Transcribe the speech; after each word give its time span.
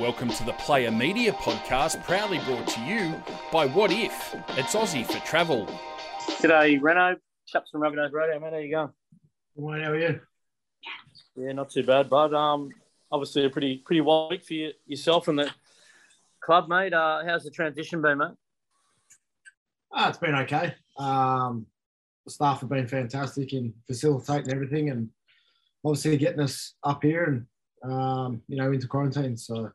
Welcome 0.00 0.30
to 0.30 0.44
the 0.44 0.54
Player 0.54 0.90
Media 0.90 1.32
Podcast, 1.32 2.02
proudly 2.02 2.40
brought 2.40 2.66
to 2.66 2.80
you 2.80 3.14
by 3.52 3.68
Wotif? 3.68 4.12
It's 4.58 4.74
Aussie 4.74 5.06
for 5.06 5.24
Travel. 5.24 5.68
G'day, 6.40 6.82
Reno. 6.82 7.16
Chaps 7.46 7.70
from 7.70 7.82
Rabbitohs 7.82 8.12
Radio, 8.12 8.40
mate. 8.40 8.52
How 8.52 8.58
you 8.58 8.70
going? 8.72 8.90
Well, 9.54 9.80
how 9.80 9.92
are 9.92 9.98
you? 9.98 10.20
Yeah, 11.36 11.52
not 11.52 11.70
too 11.70 11.84
bad, 11.84 12.10
bud. 12.10 12.34
Um, 12.34 12.70
obviously 13.12 13.44
a 13.44 13.50
pretty 13.50 13.78
pretty 13.86 14.00
wild 14.00 14.32
week 14.32 14.44
for 14.44 14.54
you, 14.54 14.72
yourself 14.84 15.28
and 15.28 15.38
the 15.38 15.50
club, 16.40 16.68
mate. 16.68 16.92
Uh, 16.92 17.22
how's 17.24 17.44
the 17.44 17.50
transition 17.50 18.02
been, 18.02 18.18
mate? 18.18 18.32
Ah, 19.92 20.08
it's 20.08 20.18
been 20.18 20.34
okay. 20.34 20.74
Um, 20.98 21.66
the 22.24 22.32
staff 22.32 22.62
have 22.62 22.68
been 22.68 22.88
fantastic 22.88 23.52
in 23.52 23.72
facilitating 23.86 24.52
everything 24.52 24.90
and 24.90 25.10
obviously 25.84 26.16
getting 26.16 26.40
us 26.40 26.74
up 26.82 27.04
here 27.04 27.46
and 27.82 27.92
um, 27.92 28.42
you 28.48 28.56
know 28.56 28.72
into 28.72 28.88
quarantine. 28.88 29.36
So 29.36 29.70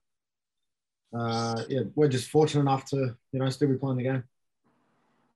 uh, 1.18 1.64
yeah, 1.68 1.82
we're 1.96 2.08
just 2.08 2.30
fortunate 2.30 2.62
enough 2.62 2.86
to 2.86 3.16
you 3.32 3.40
know 3.40 3.50
still 3.50 3.70
be 3.70 3.76
playing 3.76 3.98
the 3.98 4.04
game. 4.04 4.24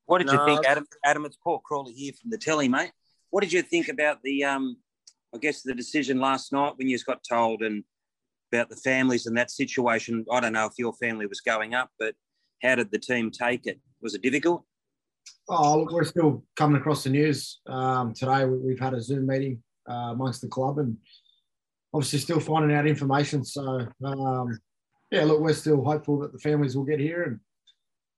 What 0.05 0.19
did 0.19 0.27
No, 0.27 0.33
you 0.33 0.45
think, 0.45 0.67
Adam? 0.67 0.85
Adam, 1.03 1.25
it's 1.25 1.37
Paul 1.37 1.59
Crawley 1.59 1.93
here 1.93 2.13
from 2.19 2.29
the 2.29 2.37
telly, 2.37 2.67
mate. 2.67 2.91
What 3.29 3.41
did 3.41 3.53
you 3.53 3.61
think 3.61 3.87
about 3.87 4.21
the, 4.21 4.43
um, 4.43 4.77
I 5.33 5.37
guess, 5.37 5.63
the 5.63 5.73
decision 5.73 6.19
last 6.19 6.51
night 6.51 6.73
when 6.75 6.87
you 6.87 6.99
got 6.99 7.23
told 7.27 7.61
and 7.61 7.83
about 8.51 8.69
the 8.69 8.75
families 8.75 9.25
and 9.25 9.37
that 9.37 9.49
situation? 9.49 10.25
I 10.31 10.39
don't 10.39 10.53
know 10.53 10.65
if 10.65 10.73
your 10.77 10.93
family 10.93 11.25
was 11.25 11.41
going 11.41 11.73
up, 11.73 11.89
but 11.97 12.15
how 12.61 12.75
did 12.75 12.91
the 12.91 12.99
team 12.99 13.31
take 13.31 13.65
it? 13.65 13.79
Was 14.01 14.13
it 14.13 14.21
difficult? 14.21 14.63
Oh, 15.47 15.79
look, 15.79 15.91
we're 15.91 16.03
still 16.03 16.43
coming 16.55 16.79
across 16.79 17.03
the 17.05 17.09
news 17.09 17.61
um, 17.67 18.13
today. 18.13 18.45
We, 18.45 18.57
we've 18.57 18.79
had 18.79 18.93
a 18.93 19.01
Zoom 19.01 19.25
meeting 19.25 19.63
uh, 19.89 20.11
amongst 20.11 20.41
the 20.41 20.47
club 20.47 20.79
and 20.79 20.97
obviously 21.93 22.19
still 22.19 22.39
finding 22.39 22.75
out 22.75 22.85
information. 22.85 23.43
So 23.43 23.87
um, 24.03 24.59
yeah, 25.13 25.25
look, 25.25 25.41
we're 25.41 25.53
still 25.53 25.83
hopeful 25.83 26.17
that 26.19 26.33
the 26.33 26.39
families 26.39 26.75
will 26.75 26.85
get 26.85 26.99
here 26.99 27.23
and 27.23 27.39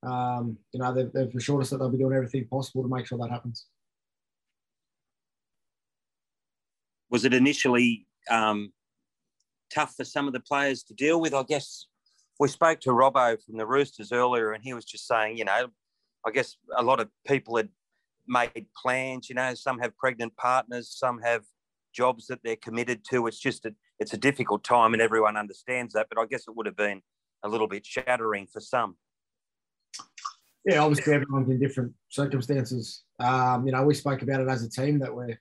um, 0.10 0.58
you 0.72 0.80
know 0.80 0.94
they've, 0.94 1.12
they've 1.12 1.36
assured 1.36 1.62
us 1.62 1.70
that 1.72 1.78
they'll 1.78 1.90
be 1.90 1.98
doing 1.98 2.16
everything 2.16 2.48
possible 2.48 2.84
to 2.84 2.90
make 2.90 3.06
sure 3.06 3.18
that 3.18 3.30
happens. 3.30 3.66
Was 7.10 7.26
it 7.26 7.34
initially 7.34 8.08
um, 8.32 8.72
tough 9.74 9.94
for 9.96 10.06
some 10.06 10.26
of 10.26 10.34
the 10.34 10.40
players 10.40 10.84
to 10.84 10.94
deal 10.94 11.20
with? 11.20 11.34
I 11.34 11.44
guess 11.44 11.88
we 12.40 12.48
spoke 12.48 12.80
to 12.82 12.92
Robbo 12.92 13.44
from 13.44 13.58
the 13.58 13.66
Roosters 13.66 14.14
earlier, 14.14 14.54
and 14.54 14.64
he 14.64 14.74
was 14.74 14.86
just 14.86 15.06
saying, 15.06 15.38
you 15.38 15.44
know, 15.44 15.68
I 16.26 16.32
guess 16.32 16.56
a 16.78 16.84
lot 16.84 17.02
of 17.02 17.10
people 17.28 17.58
had 17.58 17.70
made 18.26 18.68
plans. 18.82 19.28
You 19.28 19.36
know, 19.36 19.54
some 19.54 19.80
have 19.80 19.98
pregnant 19.98 20.38
partners, 20.38 20.96
some 20.98 21.20
have 21.24 21.44
jobs 21.94 22.28
that 22.28 22.40
they're 22.42 22.56
committed 22.56 23.04
to. 23.10 23.28
It's 23.28 23.40
just 23.40 23.66
a, 23.66 23.74
it's 24.00 24.14
a 24.14 24.18
difficult 24.18 24.64
time, 24.64 24.94
and 24.94 25.02
everyone 25.02 25.38
understands 25.38 25.94
that. 25.94 26.08
But 26.10 26.20
I 26.20 26.26
guess 26.26 26.48
it 26.48 26.56
would 26.56 26.66
have 26.66 26.76
been 26.76 27.02
a 27.44 27.50
little 27.50 27.68
bit 27.68 27.86
shattering 27.86 28.48
for 28.48 28.60
some. 28.60 28.98
yeah, 30.66 30.80
obviously 30.80 31.14
everyone's 31.14 31.50
in 31.50 31.60
different 31.60 31.94
circumstances. 32.10 33.04
Um, 33.20 33.66
you 33.66 33.72
know, 33.72 33.84
we 33.84 33.94
spoke 33.94 34.22
about 34.22 34.42
it 34.42 34.50
as 34.50 34.64
a 34.64 34.70
team 34.70 35.00
that 35.00 35.14
we're 35.14 35.40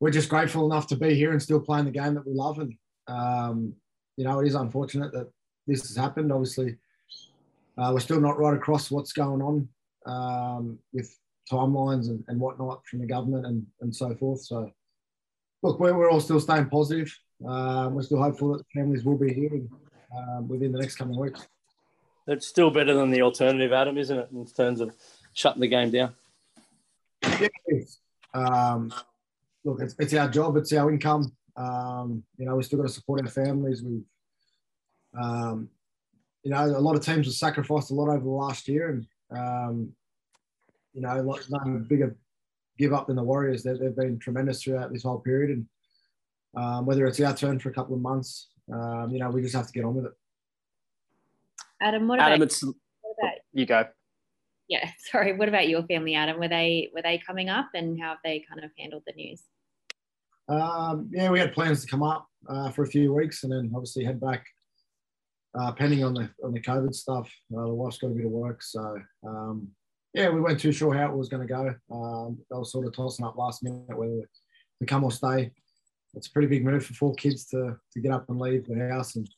we're 0.00 0.10
just 0.10 0.28
grateful 0.28 0.66
enough 0.66 0.86
to 0.88 0.96
be 0.96 1.14
here 1.14 1.32
and 1.32 1.42
still 1.42 1.60
playing 1.60 1.86
the 1.86 1.90
game 1.90 2.14
that 2.14 2.26
we 2.26 2.34
love. 2.34 2.58
And 2.58 2.74
um, 3.08 3.74
you 4.16 4.24
know, 4.24 4.40
it 4.40 4.48
is 4.48 4.54
unfortunate 4.54 5.12
that 5.12 5.30
this 5.66 5.86
has 5.88 5.96
happened. 5.96 6.32
Obviously, 6.32 6.76
uh, 7.78 7.90
we're 7.92 8.00
still 8.00 8.20
not 8.20 8.38
right 8.38 8.56
across 8.56 8.90
what's 8.90 9.12
going 9.12 9.42
on 9.42 9.68
um, 10.06 10.78
with 10.92 11.14
timelines 11.50 12.08
and, 12.08 12.24
and 12.28 12.40
whatnot 12.40 12.84
from 12.86 13.00
the 13.00 13.06
government 13.06 13.46
and, 13.46 13.66
and 13.80 13.94
so 13.94 14.14
forth. 14.16 14.42
So, 14.42 14.70
look, 15.62 15.78
we're, 15.78 15.96
we're 15.96 16.10
all 16.10 16.20
still 16.20 16.40
staying 16.40 16.68
positive. 16.68 17.14
Um, 17.44 17.94
we're 17.94 18.02
still 18.02 18.22
hopeful 18.22 18.56
that 18.56 18.64
families 18.74 19.04
will 19.04 19.18
be 19.18 19.32
hearing 19.32 19.68
um, 20.16 20.48
within 20.48 20.72
the 20.72 20.78
next 20.78 20.96
coming 20.96 21.18
weeks. 21.18 21.46
It's 22.26 22.46
still 22.46 22.70
better 22.70 22.94
than 22.94 23.10
the 23.10 23.22
alternative, 23.22 23.72
Adam, 23.72 23.98
isn't 23.98 24.18
it, 24.18 24.28
in 24.32 24.46
terms 24.46 24.80
of 24.80 24.94
shutting 25.32 25.60
the 25.60 25.68
game 25.68 25.90
down? 25.90 26.14
Yeah, 27.22 27.48
it. 27.66 27.88
Um, 28.34 28.92
look, 29.64 29.80
it's, 29.80 29.94
it's 29.98 30.14
our 30.14 30.28
job, 30.28 30.56
it's 30.56 30.72
our 30.72 30.90
income. 30.90 31.32
Um, 31.56 32.22
you 32.36 32.46
know, 32.46 32.56
we 32.56 32.62
still 32.62 32.78
got 32.78 32.88
to 32.88 32.92
support 32.92 33.22
our 33.22 33.28
families. 33.28 33.82
We've, 33.82 34.04
um, 35.20 35.68
you 36.42 36.50
know, 36.50 36.64
a 36.64 36.78
lot 36.78 36.96
of 36.96 37.04
teams 37.04 37.26
have 37.26 37.34
sacrificed 37.34 37.90
a 37.90 37.94
lot 37.94 38.08
over 38.08 38.24
the 38.24 38.28
last 38.28 38.68
year, 38.68 38.88
and 38.90 39.06
um, 39.30 39.92
you 40.92 41.00
know, 41.00 41.20
a 41.20 41.22
lot, 41.22 41.40
no 41.48 41.84
bigger 41.88 42.16
give 42.78 42.92
up 42.92 43.06
than 43.06 43.16
the 43.16 43.22
Warriors. 43.22 43.62
They've, 43.62 43.78
they've 43.78 43.96
been 43.96 44.18
tremendous 44.18 44.62
throughout 44.62 44.92
this 44.92 45.02
whole 45.02 45.18
period, 45.18 45.50
and 45.50 45.66
um, 46.56 46.86
whether 46.86 47.06
it's 47.06 47.20
our 47.20 47.34
turn 47.34 47.58
for 47.58 47.68
a 47.68 47.72
couple 47.72 47.94
of 47.94 48.00
months, 48.00 48.48
um, 48.72 49.10
you 49.10 49.18
know, 49.18 49.30
we 49.30 49.42
just 49.42 49.54
have 49.54 49.66
to 49.66 49.72
get 49.72 49.84
on 49.84 49.94
with 49.94 50.06
it. 50.06 50.12
Adam, 51.80 52.08
what 52.08 52.18
about, 52.18 52.32
Adam, 52.32 52.42
it's 52.42 52.62
what 52.64 52.74
about 53.20 53.34
you 53.52 53.66
go. 53.66 53.84
yeah, 54.68 54.90
sorry, 55.10 55.36
what 55.36 55.48
about 55.48 55.68
your 55.68 55.82
family, 55.84 56.14
Adam? 56.14 56.40
Were 56.40 56.48
they 56.48 56.90
were 56.94 57.02
they 57.02 57.18
coming 57.18 57.48
up 57.48 57.68
and 57.74 58.00
how 58.00 58.10
have 58.10 58.18
they 58.24 58.44
kind 58.48 58.64
of 58.64 58.70
handled 58.78 59.02
the 59.06 59.12
news? 59.12 59.42
Um, 60.48 61.10
yeah, 61.12 61.30
we 61.30 61.38
had 61.38 61.52
plans 61.52 61.82
to 61.84 61.90
come 61.90 62.02
up 62.02 62.26
uh, 62.48 62.70
for 62.70 62.82
a 62.82 62.86
few 62.86 63.12
weeks 63.12 63.42
and 63.42 63.52
then 63.52 63.72
obviously 63.74 64.04
head 64.04 64.20
back, 64.20 64.46
uh, 65.58 65.72
pending 65.72 66.04
on 66.04 66.14
the 66.14 66.30
on 66.42 66.52
the 66.52 66.60
COVID 66.60 66.94
stuff. 66.94 67.30
Uh, 67.56 67.66
the 67.66 67.74
wife's 67.74 67.98
got 67.98 68.08
a 68.08 68.14
bit 68.14 68.26
of 68.26 68.32
work, 68.32 68.62
so 68.62 68.98
um, 69.26 69.68
yeah, 70.14 70.30
we 70.30 70.40
weren't 70.40 70.60
too 70.60 70.72
sure 70.72 70.94
how 70.94 71.10
it 71.10 71.16
was 71.16 71.28
going 71.28 71.46
to 71.46 71.52
go. 71.52 71.74
Um, 71.94 72.38
they 72.50 72.56
were 72.56 72.64
sort 72.64 72.86
of 72.86 72.94
tossing 72.94 73.26
up 73.26 73.36
last 73.36 73.62
minute 73.62 73.96
whether 73.96 74.22
to 74.80 74.86
come 74.86 75.04
or 75.04 75.10
stay. 75.10 75.52
It's 76.16 76.28
a 76.28 76.32
pretty 76.32 76.48
big 76.48 76.64
move 76.64 76.84
for 76.84 76.94
four 76.94 77.14
kids 77.14 77.46
to 77.46 77.76
to 77.92 78.00
get 78.00 78.12
up 78.12 78.28
and 78.28 78.40
leave 78.40 78.66
the 78.66 78.88
house, 78.88 79.16
and 79.16 79.28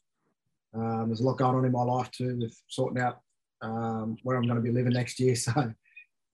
um, 0.75 1.09
there's 1.09 1.21
a 1.21 1.25
lot 1.25 1.39
going 1.39 1.57
on 1.57 1.65
in 1.65 1.73
my 1.73 1.83
life 1.83 2.11
too 2.11 2.39
with 2.41 2.57
sorting 2.69 3.03
out 3.03 3.21
um, 3.63 4.17
where 4.23 4.37
I'm 4.37 4.45
going 4.45 4.57
to 4.57 4.63
be 4.63 4.71
living 4.71 4.93
next 4.93 5.21
year. 5.21 5.35
So 5.45 5.73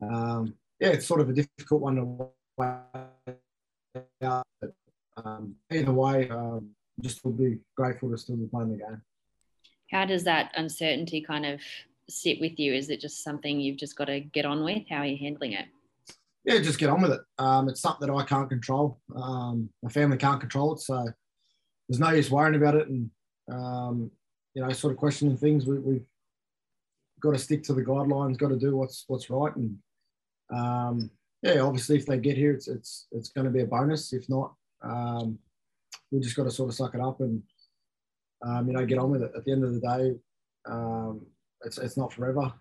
um, 0.03 0.55
yeah, 0.81 0.89
it's 0.89 1.07
sort 1.07 1.21
of 1.21 1.31
a 1.31 1.33
difficult 1.33 1.81
one 1.81 1.97
to 1.97 2.29
weigh 2.59 3.35
out. 4.23 4.47
But, 4.61 4.73
um, 5.17 5.55
either 5.73 5.93
way, 5.93 6.29
um, 6.29 6.71
just 7.01 7.25
will 7.25 7.33
be 7.33 7.59
grateful 7.77 8.11
to 8.11 8.19
still 8.19 8.37
be 8.37 8.47
playing 8.47 8.73
the 8.73 8.79
game. 8.79 9.03
How 9.91 10.05
does 10.05 10.25
that 10.25 10.53
uncertainty 10.57 11.21
kind 11.21 11.47
of 11.47 11.61
sit 12.09 12.41
with 12.41 12.59
you? 12.59 12.75
Is 12.75 12.91
it 12.91 13.01
just 13.01 13.23
something 13.23 13.61
you've 13.61 13.77
just 13.77 13.97
got 13.97 14.07
to 14.07 14.21
get 14.21 14.45
on 14.45 14.65
with? 14.65 14.83
How 14.89 14.99
are 14.99 15.07
you 15.07 15.17
handling 15.17 15.53
it? 15.53 15.67
Yeah, 16.45 16.59
just 16.61 16.79
get 16.79 16.91
on 16.91 17.03
with 17.03 17.13
it. 17.13 17.21
Um, 17.39 17.69
it's 17.69 17.81
something 17.81 18.07
that 18.07 18.15
I 18.15 18.25
can't 18.25 18.51
control. 18.51 19.01
Um, 19.17 19.71
my 19.83 19.91
family 19.91 20.19
can't 20.19 20.41
control 20.41 20.75
it, 20.75 20.81
so 20.81 21.07
there's 21.89 22.01
no 22.01 22.11
use 22.11 22.31
worrying 22.31 22.61
about 22.61 22.75
it 22.75 22.89
and 22.89 23.11
um, 23.51 24.11
you 24.55 24.63
know, 24.63 24.73
sort 24.73 24.93
of 24.93 24.99
questioning 24.99 25.37
things. 25.37 25.67
We, 25.67 25.79
we've 25.79 26.07
got 27.21 27.33
to 27.33 27.39
stick 27.39 27.63
to 27.65 27.75
the 27.75 27.83
guidelines. 27.83 28.39
Got 28.39 28.49
to 28.49 28.59
do 28.59 28.77
what's 28.77 29.05
what's 29.09 29.31
right, 29.31 29.55
and 29.57 29.79
um, 30.55 31.11
yeah, 31.43 31.61
obviously, 31.61 31.97
if 31.97 32.07
they 32.07 32.19
get 32.19 32.37
here, 32.37 32.53
it's 32.53 32.69
it's 32.69 33.07
it's 33.13 33.31
going 33.31 33.47
to 33.47 33.51
be 33.51 33.61
a 33.61 33.67
bonus. 33.67 34.13
If 34.13 34.29
not, 34.29 34.55
um, 34.83 35.39
we 36.11 36.21
just 36.21 36.37
got 36.37 36.45
to 36.45 36.51
sort 36.51 36.71
of 36.71 36.77
suck 36.77 36.95
it 36.95 37.01
up 37.01 37.21
and 37.21 37.43
um, 38.47 38.69
you 38.69 38.75
know 38.75 38.87
get 38.87 38.99
on 38.99 39.11
with 39.11 39.23
it. 39.23 39.33
At 39.37 39.45
the 39.45 39.53
end 39.53 39.65
of 39.65 39.75
the 39.75 39.81
day, 39.81 40.17
it's 41.65 41.79
it's 41.79 41.97
not 41.97 42.13
forever. 42.13 42.53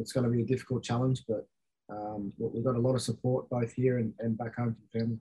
It's 0.00 0.12
going 0.12 0.24
to 0.24 0.30
be 0.30 0.42
a 0.42 0.46
difficult 0.46 0.82
challenge, 0.82 1.22
but 1.28 1.46
um, 1.88 2.32
we- 2.38 2.48
we've 2.48 2.64
got 2.64 2.76
a 2.76 2.80
lot 2.80 2.94
of 2.94 3.02
support 3.02 3.48
both 3.48 3.72
here 3.72 3.98
and, 3.98 4.12
and 4.18 4.36
back 4.36 4.56
home 4.56 4.74
to 4.74 4.80
the 4.80 4.98
family. 4.98 5.18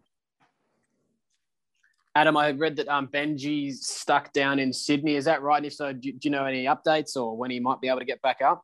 Adam, 2.18 2.38
I 2.38 2.52
read 2.52 2.78
that 2.78 2.88
um, 2.88 3.08
Benji's 3.08 3.86
stuck 3.86 4.32
down 4.32 4.58
in 4.58 4.72
Sydney. 4.72 5.16
Is 5.16 5.26
that 5.26 5.42
right? 5.42 5.58
And 5.58 5.66
if 5.66 5.74
so, 5.74 5.92
do, 5.92 6.12
do 6.14 6.20
you 6.24 6.30
know 6.30 6.46
any 6.46 6.64
updates 6.66 7.18
or 7.18 7.36
when 7.36 7.52
he 7.52 7.60
might 7.60 7.82
be 7.82 7.90
able 7.90 8.00
to 8.00 8.06
get 8.06 8.22
back 8.22 8.42
up? 8.42 8.64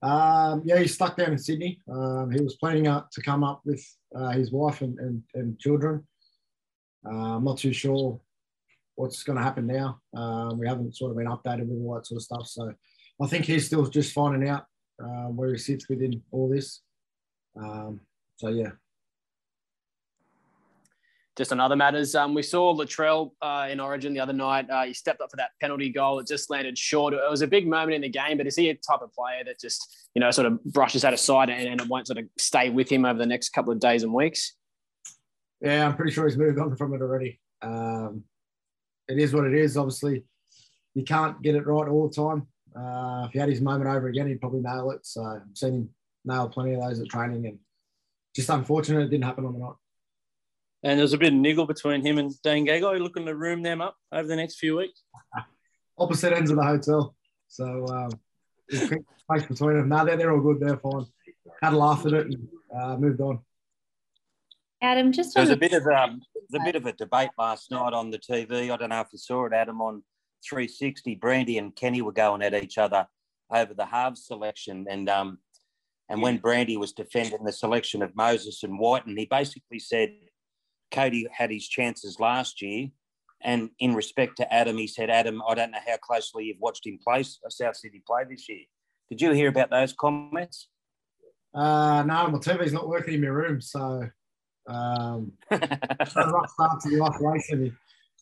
Um, 0.00 0.62
yeah, 0.64 0.78
he's 0.78 0.94
stuck 0.94 1.16
down 1.16 1.32
in 1.32 1.38
Sydney. 1.38 1.80
Um, 1.92 2.30
he 2.30 2.40
was 2.40 2.54
planning 2.54 2.86
out 2.86 3.10
to 3.12 3.20
come 3.20 3.42
up 3.42 3.62
with 3.64 3.84
uh, 4.14 4.30
his 4.30 4.52
wife 4.52 4.80
and, 4.80 4.96
and, 5.00 5.22
and 5.34 5.58
children. 5.58 6.06
Uh, 7.04 7.36
I'm 7.36 7.44
not 7.44 7.58
too 7.58 7.72
sure 7.72 8.20
what's 8.94 9.24
going 9.24 9.38
to 9.38 9.42
happen 9.42 9.66
now. 9.66 10.00
Um, 10.16 10.58
we 10.58 10.68
haven't 10.68 10.96
sort 10.96 11.10
of 11.10 11.16
been 11.16 11.26
updated 11.26 11.66
with 11.66 11.78
all 11.84 11.94
that 11.96 12.06
sort 12.06 12.18
of 12.18 12.22
stuff. 12.22 12.46
So 12.46 12.72
I 13.20 13.26
think 13.26 13.44
he's 13.44 13.66
still 13.66 13.86
just 13.86 14.12
finding 14.12 14.48
out 14.48 14.66
um, 15.02 15.36
where 15.36 15.50
he 15.50 15.58
sits 15.58 15.88
within 15.88 16.22
all 16.30 16.48
this. 16.48 16.82
Um, 17.58 18.00
so 18.36 18.48
yeah, 18.48 18.70
Just 21.38 21.52
on 21.52 21.60
other 21.60 21.76
matters, 21.76 22.16
um, 22.16 22.34
we 22.34 22.42
saw 22.42 22.74
Latrell 22.74 23.30
uh, 23.40 23.68
in 23.70 23.78
Origin 23.78 24.12
the 24.12 24.18
other 24.18 24.32
night. 24.32 24.68
Uh, 24.68 24.82
he 24.86 24.92
stepped 24.92 25.20
up 25.20 25.30
for 25.30 25.36
that 25.36 25.50
penalty 25.60 25.88
goal. 25.88 26.18
It 26.18 26.26
just 26.26 26.50
landed 26.50 26.76
short. 26.76 27.14
It 27.14 27.20
was 27.30 27.42
a 27.42 27.46
big 27.46 27.68
moment 27.68 27.94
in 27.94 28.00
the 28.02 28.08
game, 28.08 28.38
but 28.38 28.48
is 28.48 28.56
he 28.56 28.70
a 28.70 28.74
type 28.74 29.02
of 29.02 29.12
player 29.12 29.44
that 29.44 29.60
just, 29.60 30.08
you 30.14 30.20
know, 30.20 30.32
sort 30.32 30.48
of 30.48 30.62
brushes 30.64 31.02
that 31.02 31.14
aside 31.14 31.48
and, 31.48 31.68
and 31.68 31.80
it 31.80 31.88
won't 31.88 32.08
sort 32.08 32.18
of 32.18 32.24
stay 32.40 32.70
with 32.70 32.90
him 32.90 33.04
over 33.04 33.20
the 33.20 33.26
next 33.26 33.50
couple 33.50 33.72
of 33.72 33.78
days 33.78 34.02
and 34.02 34.12
weeks? 34.12 34.54
yeah, 35.60 35.86
I'm 35.86 35.94
pretty 35.94 36.10
sure 36.10 36.26
he's 36.26 36.36
moved 36.36 36.58
on 36.58 36.76
from 36.76 36.92
it 36.94 37.02
already. 37.02 37.40
Um, 37.62 38.24
it 39.06 39.18
is 39.18 39.32
what 39.32 39.44
it 39.44 39.54
is. 39.54 39.76
Obviously, 39.76 40.24
you 40.94 41.04
can't 41.04 41.40
get 41.40 41.54
it 41.54 41.66
right 41.66 41.88
all 41.88 42.08
the 42.08 42.14
time. 42.14 42.48
Uh, 42.76 43.26
if 43.26 43.32
he 43.32 43.38
had 43.38 43.48
his 43.48 43.60
moment 43.60 43.88
over 43.88 44.08
again, 44.08 44.26
he'd 44.26 44.40
probably 44.40 44.60
nail 44.60 44.90
it. 44.90 45.06
So 45.06 45.22
I've 45.22 45.42
seen 45.54 45.74
him 45.74 45.88
nail 46.28 46.48
plenty 46.48 46.74
of 46.74 46.82
those 46.82 47.00
at 47.00 47.08
training, 47.08 47.46
and 47.46 47.58
just 48.34 48.48
unfortunate 48.48 49.02
it 49.02 49.10
didn't 49.10 49.24
happen 49.24 49.44
on 49.44 49.52
the 49.54 49.58
night. 49.58 49.74
And 50.84 50.98
there's 50.98 51.12
a 51.12 51.18
bit 51.18 51.32
of 51.32 51.38
niggle 51.38 51.66
between 51.66 52.06
him 52.06 52.18
and 52.18 52.32
Dane 52.42 52.66
Gagai. 52.66 53.00
Looking 53.00 53.26
to 53.26 53.34
room 53.34 53.62
them 53.62 53.80
up 53.80 53.96
over 54.12 54.28
the 54.28 54.36
next 54.36 54.58
few 54.58 54.76
weeks. 54.76 55.02
opposite 55.98 56.32
ends 56.32 56.50
of 56.50 56.56
the 56.56 56.62
hotel. 56.62 57.16
So 57.48 57.86
um, 57.88 58.10
space 58.70 59.46
between 59.48 59.76
them. 59.76 59.88
No, 59.88 60.04
they're, 60.04 60.16
they're 60.16 60.32
all 60.32 60.40
good. 60.40 60.60
They're 60.60 60.76
fine. 60.76 61.06
Had 61.62 61.72
a 61.72 61.76
laugh 61.76 62.06
at 62.06 62.12
it 62.12 62.26
and 62.26 62.48
uh, 62.76 62.96
moved 62.96 63.20
on. 63.20 63.40
Adam, 64.80 65.10
just 65.10 65.34
There 65.34 65.42
was 65.42 65.50
a 65.50 65.56
bit 65.56 65.72
of 65.72 65.86
um, 65.86 66.20
a 66.54 66.64
bit 66.64 66.76
of 66.76 66.86
a 66.86 66.92
debate 66.92 67.30
last 67.36 67.70
night 67.70 67.92
on 67.92 68.10
the 68.10 68.18
TV. 68.18 68.70
I 68.70 68.76
don't 68.76 68.90
know 68.90 69.00
if 69.00 69.08
you 69.12 69.18
saw 69.18 69.46
it, 69.46 69.52
Adam, 69.52 69.80
on 69.80 70.02
360. 70.48 71.16
Brandy 71.16 71.58
and 71.58 71.74
Kenny 71.74 72.00
were 72.00 72.12
going 72.12 72.42
at 72.42 72.54
each 72.54 72.78
other 72.78 73.06
over 73.50 73.74
the 73.74 73.86
halves 73.86 74.24
selection, 74.24 74.86
and 74.88 75.08
um, 75.08 75.38
and 76.08 76.22
when 76.22 76.38
Brandy 76.38 76.76
was 76.76 76.92
defending 76.92 77.44
the 77.44 77.52
selection 77.52 78.02
of 78.02 78.16
Moses 78.16 78.62
and 78.62 78.78
Wighton, 78.78 79.16
he 79.16 79.26
basically 79.26 79.78
said 79.78 80.10
Cody 80.90 81.26
had 81.30 81.50
his 81.50 81.68
chances 81.68 82.18
last 82.18 82.62
year. 82.62 82.88
And 83.42 83.70
in 83.78 83.94
respect 83.94 84.36
to 84.38 84.52
Adam, 84.52 84.78
he 84.78 84.86
said, 84.86 85.10
Adam, 85.10 85.42
I 85.46 85.54
don't 85.54 85.70
know 85.70 85.78
how 85.86 85.96
closely 85.98 86.44
you've 86.44 86.60
watched 86.60 86.86
him 86.86 86.98
play 87.02 87.22
South 87.22 87.76
Sydney 87.76 88.02
play 88.06 88.24
this 88.28 88.48
year. 88.48 88.62
Did 89.10 89.20
you 89.20 89.32
hear 89.32 89.48
about 89.48 89.70
those 89.70 89.92
comments? 89.92 90.68
Uh, 91.54 92.02
no, 92.06 92.28
my 92.28 92.38
TV's 92.38 92.72
not 92.72 92.88
working 92.88 93.14
in 93.14 93.20
my 93.20 93.28
room, 93.28 93.60
so 93.60 94.08
um, 94.66 95.32
rough 95.50 96.50
start 96.50 96.80
to 96.82 96.90
the 96.90 97.00
operation. 97.00 97.60
The 97.64 97.72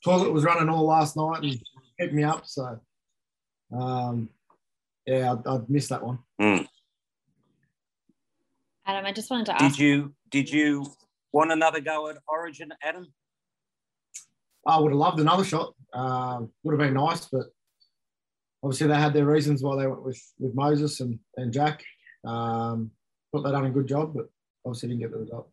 toilet 0.05 0.33
was 0.33 0.45
running 0.45 0.69
all 0.69 0.87
last 0.87 1.17
night 1.17 1.43
and 1.43 1.61
kept 1.99 2.13
me 2.13 2.23
up. 2.23 2.47
So, 2.47 2.79
um, 3.77 4.29
yeah, 5.07 5.35
I, 5.47 5.55
I 5.55 5.61
missed 5.69 5.89
that 5.89 6.05
one. 6.05 6.19
Mm. 6.41 6.69
Adam, 8.87 9.05
I 9.05 9.13
just 9.13 9.31
wanted 9.31 9.47
to 9.47 9.55
ask. 9.55 9.77
Did 9.77 9.79
you 9.79 10.15
did 10.31 10.49
you 10.51 10.87
want 11.33 11.51
another 11.51 11.81
go 11.81 12.09
at 12.09 12.17
Origin, 12.29 12.73
Adam? 12.83 13.13
I 14.67 14.79
would 14.79 14.93
have 14.93 14.99
loved 14.99 15.21
another 15.21 15.45
shot. 15.45 15.75
Um, 15.93 16.51
would 16.63 16.73
have 16.73 16.87
been 16.87 16.95
nice, 16.95 17.27
but 17.27 17.47
obviously 18.63 18.87
they 18.87 18.95
had 18.95 19.13
their 19.13 19.27
reasons 19.27 19.63
why 19.63 19.77
they 19.77 19.87
went 19.87 20.05
with 20.05 20.23
with 20.39 20.55
Moses 20.55 21.01
and, 21.01 21.19
and 21.37 21.53
Jack. 21.53 21.83
Um, 22.25 22.93
thought 23.33 23.43
they 23.43 23.51
done 23.51 23.67
a 23.67 23.71
good 23.71 23.89
job, 23.89 24.15
but 24.15 24.27
obviously 24.65 24.89
didn't 24.89 25.01
get 25.01 25.11
the 25.11 25.19
result. 25.19 25.51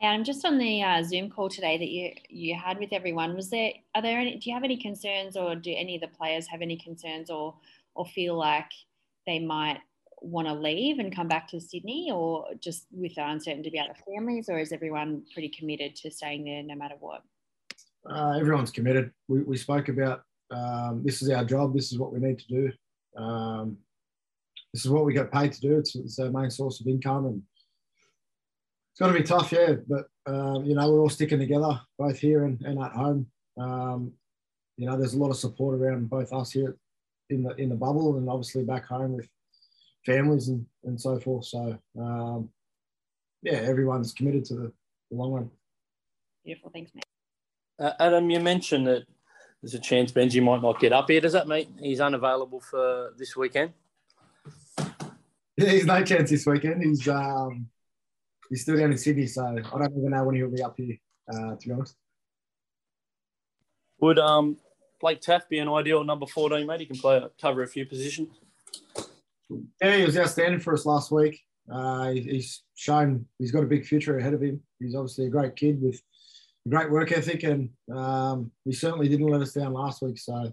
Adam, 0.00 0.22
just 0.24 0.44
on 0.44 0.58
the 0.58 0.82
uh, 0.82 1.02
Zoom 1.02 1.28
call 1.28 1.48
today 1.48 1.76
that 1.78 1.88
you 1.88 2.12
you 2.28 2.54
had 2.54 2.78
with 2.78 2.92
everyone, 2.92 3.34
was 3.34 3.48
there 3.48 3.72
are 3.94 4.02
there 4.02 4.20
any? 4.20 4.36
Do 4.36 4.50
you 4.50 4.54
have 4.54 4.64
any 4.64 4.76
concerns, 4.76 5.38
or 5.38 5.56
do 5.56 5.74
any 5.74 5.94
of 5.94 6.02
the 6.02 6.08
players 6.08 6.46
have 6.48 6.60
any 6.60 6.76
concerns, 6.76 7.30
or 7.30 7.56
or 7.94 8.04
feel 8.06 8.36
like 8.36 8.70
they 9.28 9.38
might 9.38 9.78
want 10.20 10.48
to 10.48 10.54
leave 10.54 10.98
and 10.98 11.14
come 11.14 11.28
back 11.28 11.46
to 11.48 11.60
Sydney, 11.60 12.10
or 12.12 12.46
just 12.60 12.86
with 12.90 13.14
the 13.14 13.28
uncertainty 13.28 13.70
about 13.76 13.94
the 13.94 14.02
families, 14.10 14.48
or 14.48 14.58
is 14.58 14.72
everyone 14.72 15.22
pretty 15.32 15.50
committed 15.50 15.94
to 15.96 16.10
staying 16.10 16.44
there 16.44 16.62
no 16.62 16.74
matter 16.74 16.96
what? 16.98 17.22
Uh, 18.10 18.38
everyone's 18.40 18.70
committed. 18.70 19.12
We, 19.28 19.42
we 19.42 19.56
spoke 19.58 19.88
about 19.88 20.22
um, 20.50 21.02
this 21.04 21.20
is 21.20 21.28
our 21.30 21.44
job. 21.44 21.74
This 21.74 21.92
is 21.92 21.98
what 21.98 22.12
we 22.12 22.20
need 22.20 22.38
to 22.38 22.48
do. 22.48 23.22
Um, 23.22 23.76
this 24.72 24.84
is 24.84 24.90
what 24.90 25.04
we 25.04 25.12
get 25.12 25.30
paid 25.30 25.52
to 25.52 25.60
do. 25.60 25.78
It's, 25.78 25.94
it's 25.94 26.18
our 26.18 26.30
main 26.30 26.50
source 26.50 26.80
of 26.80 26.86
income, 26.86 27.26
and 27.26 27.42
it's 28.90 29.00
going 29.00 29.12
to 29.12 29.20
be 29.20 29.26
tough, 29.26 29.52
yeah. 29.52 29.74
But 29.86 30.06
um, 30.26 30.64
you 30.64 30.74
know, 30.74 30.90
we're 30.90 31.00
all 31.00 31.10
sticking 31.10 31.38
together, 31.38 31.78
both 31.98 32.18
here 32.18 32.44
and, 32.44 32.60
and 32.62 32.82
at 32.82 32.92
home. 32.92 33.26
Um, 33.60 34.12
you 34.78 34.86
know, 34.86 34.96
there's 34.96 35.14
a 35.14 35.18
lot 35.18 35.30
of 35.30 35.36
support 35.36 35.78
around 35.78 36.08
both 36.08 36.32
us 36.32 36.50
here 36.50 36.76
in 37.30 37.42
the 37.42 37.54
in 37.56 37.68
the 37.68 37.74
bubble, 37.74 38.16
and 38.16 38.28
obviously 38.28 38.64
back 38.64 38.86
home 38.86 39.14
with 39.14 39.28
families 40.04 40.48
and, 40.48 40.66
and 40.84 41.00
so 41.00 41.18
forth. 41.18 41.44
So 41.46 41.78
um, 41.98 42.50
yeah, 43.42 43.54
everyone's 43.54 44.12
committed 44.12 44.44
to 44.46 44.54
the, 44.54 44.72
the 45.10 45.16
long 45.16 45.32
run. 45.32 45.50
Beautiful, 46.44 46.70
thanks, 46.70 46.92
mate. 46.94 47.04
Uh, 47.78 47.92
Adam, 48.00 48.30
you 48.30 48.40
mentioned 48.40 48.86
that 48.86 49.04
there's 49.62 49.74
a 49.74 49.78
chance 49.78 50.12
Benji 50.12 50.42
might 50.42 50.62
not 50.62 50.80
get 50.80 50.92
up 50.92 51.08
here. 51.08 51.20
Does 51.20 51.32
that 51.32 51.48
mean 51.48 51.78
he's 51.80 52.00
unavailable 52.00 52.60
for 52.60 53.12
this 53.16 53.36
weekend? 53.36 53.72
Yeah, 55.60 55.70
he's 55.70 55.86
no 55.86 56.04
chance 56.04 56.30
this 56.30 56.46
weekend. 56.46 56.84
He's 56.84 57.08
um, 57.08 57.66
he's 58.48 58.62
still 58.62 58.76
down 58.76 58.92
in 58.92 58.96
Sydney, 58.98 59.26
so 59.26 59.44
I 59.44 59.78
don't 59.78 59.98
even 59.98 60.10
know 60.10 60.22
when 60.22 60.36
he'll 60.36 60.52
be 60.52 60.62
up 60.62 60.76
here. 60.76 60.96
Uh, 61.28 61.56
to 61.56 61.68
be 61.68 61.72
honest. 61.72 61.96
Would 64.00 64.20
um, 64.20 64.56
Blake 65.00 65.20
Taaffe 65.20 65.48
be 65.48 65.58
an 65.58 65.68
ideal 65.68 66.04
number 66.04 66.26
14, 66.26 66.66
mate? 66.66 66.80
He 66.80 66.86
can 66.86 66.98
play 66.98 67.22
cover 67.40 67.62
a 67.62 67.66
few 67.66 67.86
positions. 67.86 68.28
Yeah, 69.80 69.96
he 69.96 70.04
was 70.04 70.18
outstanding 70.18 70.60
for 70.60 70.74
us 70.74 70.84
last 70.84 71.10
week. 71.10 71.40
Uh, 71.70 72.10
he's 72.10 72.62
shown 72.74 73.26
he's 73.38 73.52
got 73.52 73.62
a 73.62 73.66
big 73.66 73.84
future 73.84 74.18
ahead 74.18 74.34
of 74.34 74.42
him. 74.42 74.60
He's 74.78 74.94
obviously 74.94 75.26
a 75.26 75.30
great 75.30 75.54
kid 75.56 75.80
with 75.80 76.00
great 76.68 76.90
work 76.90 77.12
ethic, 77.12 77.42
and 77.44 77.70
um, 77.94 78.50
he 78.64 78.72
certainly 78.72 79.08
didn't 79.08 79.26
let 79.26 79.40
us 79.40 79.52
down 79.52 79.72
last 79.72 80.02
week. 80.02 80.18
So, 80.18 80.52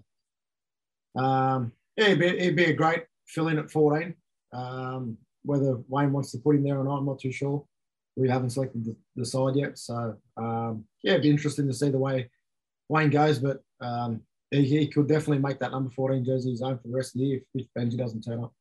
um, 1.16 1.72
yeah, 1.96 2.08
he'd 2.08 2.18
be, 2.18 2.38
he'd 2.38 2.56
be, 2.56 2.64
a 2.66 2.74
great 2.74 3.04
fill 3.26 3.48
in 3.48 3.58
at 3.58 3.70
14. 3.70 4.14
Um, 4.52 5.18
whether 5.42 5.78
Wayne 5.88 6.12
wants 6.12 6.32
to 6.32 6.38
put 6.38 6.56
him 6.56 6.64
there 6.64 6.78
or 6.78 6.84
not, 6.84 6.98
I'm 6.98 7.06
not 7.06 7.20
too 7.20 7.32
sure. 7.32 7.64
We 8.16 8.28
haven't 8.28 8.50
selected 8.50 8.84
the, 8.84 8.96
the 9.14 9.24
side 9.24 9.56
yet. 9.56 9.78
So, 9.78 10.16
um, 10.36 10.84
yeah, 11.02 11.12
it'd 11.12 11.22
be 11.22 11.30
interesting 11.30 11.66
to 11.68 11.74
see 11.74 11.90
the 11.90 11.98
way 11.98 12.30
Wayne 12.88 13.10
goes, 13.10 13.38
but 13.38 13.62
um, 13.80 14.22
he, 14.64 14.78
he, 14.80 14.86
could 14.86 15.08
definitely 15.08 15.38
make 15.38 15.58
that 15.58 15.72
number 15.72 15.90
14 15.90 16.24
jersey 16.24 16.50
his 16.50 16.62
own 16.62 16.78
for 16.78 16.88
the 16.88 16.94
rest 16.94 17.14
of 17.14 17.20
the 17.20 17.26
year 17.26 17.40
if, 17.54 17.66
Benji 17.76 17.96
doesn't 17.96 18.22
turn 18.22 18.42
up. 18.42 18.52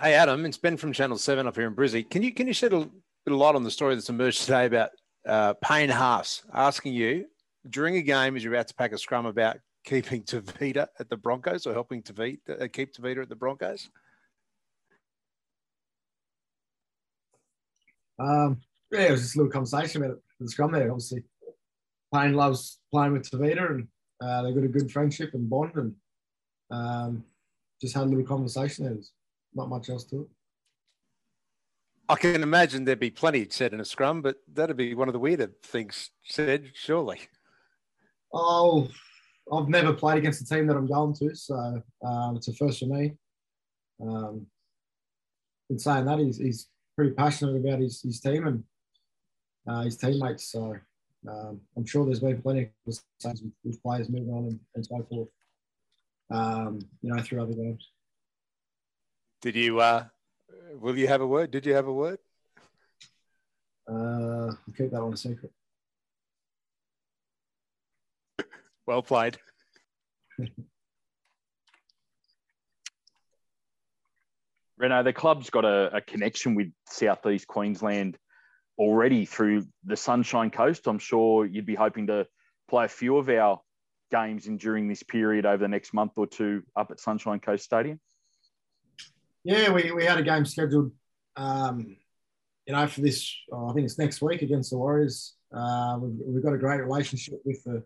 Hey 0.00 0.14
Adam, 0.14 0.44
it's 0.44 0.58
Ben 0.58 0.76
from 0.76 0.92
Channel 0.92 1.16
Seven 1.16 1.46
up 1.46 1.56
here 1.56 1.66
in 1.66 1.74
Brizzy. 1.74 2.08
Can 2.08 2.22
you 2.22 2.34
can 2.34 2.46
you 2.46 2.52
shed 2.52 2.74
a 2.74 2.80
bit 2.80 3.32
of 3.32 3.38
light 3.38 3.54
on 3.54 3.62
the 3.62 3.70
story 3.70 3.94
that's 3.94 4.10
emerged 4.10 4.42
today 4.42 4.66
about 4.66 4.90
uh, 5.26 5.54
Payne 5.64 5.88
Haas 5.88 6.42
asking 6.52 6.92
you 6.92 7.24
during 7.70 7.96
a 7.96 8.02
game 8.02 8.36
as 8.36 8.44
you're 8.44 8.52
about 8.52 8.68
to 8.68 8.74
pack 8.74 8.92
a 8.92 8.98
scrum 8.98 9.24
about 9.24 9.56
keeping 9.84 10.22
Tevita 10.22 10.88
at 10.98 11.08
the 11.08 11.16
Broncos 11.16 11.66
or 11.66 11.72
helping 11.72 12.02
Tevita 12.02 12.62
uh, 12.62 12.68
keep 12.70 12.92
Tevita 12.92 13.22
at 13.22 13.28
the 13.30 13.36
Broncos? 13.36 13.88
Um, 18.18 18.60
yeah, 18.90 19.02
it 19.02 19.10
was 19.12 19.22
just 19.22 19.36
a 19.36 19.38
little 19.38 19.52
conversation 19.52 20.02
about 20.02 20.16
it, 20.16 20.22
the 20.40 20.48
scrum 20.48 20.72
there. 20.72 20.90
Obviously, 20.90 21.22
Payne 22.14 22.34
loves 22.34 22.78
playing 22.92 23.12
with 23.12 23.30
Tevita, 23.30 23.70
and 23.70 23.88
uh, 24.22 24.42
they've 24.42 24.54
got 24.54 24.64
a 24.64 24.68
good 24.68 24.90
friendship 24.90 25.34
and 25.34 25.48
bond, 25.48 25.72
and 25.74 25.94
um, 26.70 27.24
just 27.80 27.94
had 27.94 28.04
a 28.04 28.06
little 28.06 28.24
conversation 28.24 28.84
there. 28.84 28.94
There's 28.94 29.12
not 29.54 29.68
much 29.68 29.88
else 29.88 30.04
to 30.04 30.22
it. 30.22 30.26
I 32.08 32.14
can 32.14 32.42
imagine 32.42 32.84
there'd 32.84 33.00
be 33.00 33.10
plenty 33.10 33.46
said 33.50 33.72
in 33.72 33.80
a 33.80 33.84
scrum, 33.84 34.22
but 34.22 34.36
that'd 34.52 34.76
be 34.76 34.94
one 34.94 35.08
of 35.08 35.12
the 35.12 35.18
weirder 35.18 35.50
things 35.64 36.10
said, 36.24 36.70
surely. 36.74 37.20
Oh, 38.32 38.88
I've 39.52 39.68
never 39.68 39.92
played 39.92 40.18
against 40.18 40.46
the 40.46 40.54
team 40.54 40.66
that 40.68 40.76
I'm 40.76 40.86
going 40.86 41.14
to, 41.14 41.34
so 41.34 41.82
um, 42.04 42.36
it's 42.36 42.48
a 42.48 42.52
first 42.54 42.80
for 42.80 42.86
me. 42.86 43.12
Um, 44.00 44.46
in 45.68 45.78
saying 45.78 46.04
that, 46.04 46.20
he's, 46.20 46.38
he's 46.38 46.68
pretty 46.94 47.12
passionate 47.12 47.56
about 47.56 47.80
his, 47.80 48.00
his 48.02 48.20
team 48.20 48.46
and 48.46 48.62
uh, 49.66 49.82
his 49.82 49.96
teammates. 49.96 50.50
So 50.50 50.76
um, 51.28 51.60
I'm 51.76 51.84
sure 51.84 52.04
there's 52.04 52.20
been 52.20 52.40
plenty 52.40 52.62
of 52.62 52.68
conversations 52.84 53.42
with, 53.42 53.52
with 53.64 53.82
players 53.82 54.08
moving 54.08 54.32
on 54.32 54.44
and, 54.44 54.60
and 54.74 54.86
so 54.86 55.06
forth. 55.08 55.28
Um, 56.30 56.80
you 57.02 57.14
know, 57.14 57.22
through 57.22 57.42
other 57.42 57.52
games. 57.52 57.88
Did 59.42 59.54
you? 59.54 59.80
Uh, 59.80 60.04
will 60.80 60.98
you 60.98 61.06
have 61.08 61.20
a 61.20 61.26
word? 61.26 61.50
Did 61.50 61.66
you 61.66 61.74
have 61.74 61.86
a 61.86 61.92
word? 61.92 62.18
Uh, 63.88 64.48
I'll 64.48 64.58
keep 64.76 64.90
that 64.90 65.02
one 65.02 65.12
a 65.12 65.16
secret. 65.16 65.52
Well 68.86 69.02
played. 69.02 69.38
Reno, 74.78 75.02
the 75.02 75.12
club's 75.12 75.50
got 75.50 75.64
a, 75.64 75.96
a, 75.96 76.00
connection 76.02 76.54
with 76.54 76.70
southeast 76.86 77.46
Queensland 77.46 78.18
already 78.78 79.24
through 79.24 79.64
the 79.84 79.96
Sunshine 79.96 80.50
Coast. 80.50 80.86
I'm 80.86 80.98
sure 80.98 81.46
you'd 81.46 81.66
be 81.66 81.74
hoping 81.74 82.08
to 82.08 82.26
play 82.68 82.84
a 82.84 82.88
few 82.88 83.16
of 83.16 83.28
our 83.28 83.60
games 84.10 84.46
in 84.46 84.56
during 84.56 84.88
this 84.88 85.02
period 85.02 85.46
over 85.46 85.58
the 85.58 85.68
next 85.68 85.92
month 85.92 86.12
or 86.16 86.26
two 86.26 86.62
up 86.76 86.90
at 86.90 87.00
Sunshine 87.00 87.40
Coast 87.40 87.64
Stadium. 87.64 88.00
Yeah, 89.44 89.70
we, 89.70 89.92
we 89.92 90.04
had 90.04 90.18
a 90.18 90.22
game 90.22 90.44
scheduled, 90.44 90.92
um, 91.36 91.96
you 92.66 92.74
know, 92.74 92.86
for 92.86 93.00
this. 93.00 93.32
Oh, 93.52 93.70
I 93.70 93.74
think 93.74 93.84
it's 93.84 93.98
next 93.98 94.20
week 94.20 94.42
against 94.42 94.70
the 94.70 94.78
Warriors. 94.78 95.36
Uh, 95.56 95.98
we've, 96.00 96.18
we've, 96.26 96.42
got 96.42 96.52
a 96.52 96.58
great 96.58 96.80
relationship 96.80 97.40
with 97.44 97.62
the 97.64 97.82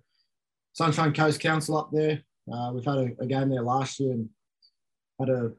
Sunshine 0.73 1.12
Coast 1.12 1.40
Council 1.40 1.76
up 1.76 1.90
there. 1.92 2.23
Uh, 2.50 2.73
we've 2.73 2.85
had 2.85 2.97
a, 2.97 3.09
a, 3.20 3.26
game 3.26 3.50
there 3.50 3.62
last 3.62 4.00
year 4.00 4.12
and 4.12 4.28
had 5.18 5.28
a, 5.28 5.52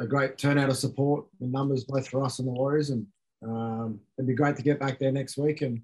a 0.00 0.06
great 0.06 0.38
turnout 0.38 0.70
of 0.70 0.76
support 0.78 1.26
in 1.40 1.52
numbers 1.52 1.84
both 1.84 2.08
for 2.08 2.24
us 2.24 2.38
and 2.38 2.48
the 2.48 2.52
Warriors. 2.52 2.88
And 2.88 3.06
um, 3.44 4.00
it'd 4.16 4.28
be 4.28 4.34
great 4.34 4.56
to 4.56 4.62
get 4.62 4.80
back 4.80 4.98
there 4.98 5.12
next 5.12 5.36
week 5.36 5.62
and, 5.62 5.80